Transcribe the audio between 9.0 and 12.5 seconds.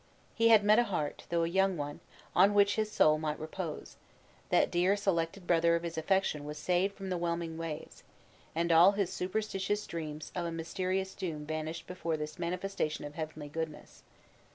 superstitious dreams of a mysterious doom vanished before this